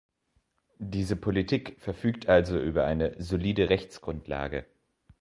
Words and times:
Diese 0.79 1.15
Politik 1.15 1.79
verfügt 1.79 2.27
also 2.27 2.59
über 2.59 2.85
eine 2.85 3.21
solide 3.21 3.69
Rechtsgrundlage. 3.69 4.65